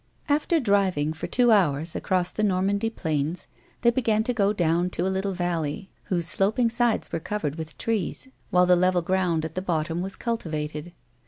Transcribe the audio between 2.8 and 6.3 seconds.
plains, they began to go down to a little valley, Avhose